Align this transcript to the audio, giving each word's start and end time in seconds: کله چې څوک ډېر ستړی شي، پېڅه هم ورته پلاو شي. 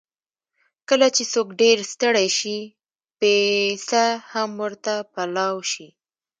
کله 0.89 1.07
چې 1.15 1.23
څوک 1.31 1.47
ډېر 1.61 1.77
ستړی 1.91 2.27
شي، 2.37 2.59
پېڅه 3.19 4.05
هم 4.31 4.49
ورته 4.63 4.93
پلاو 5.13 5.55
شي. 5.71 5.87